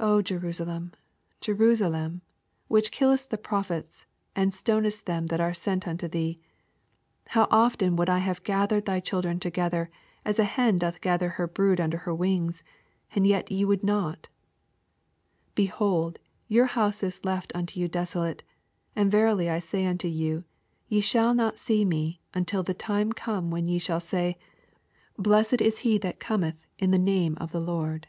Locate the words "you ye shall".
20.06-21.34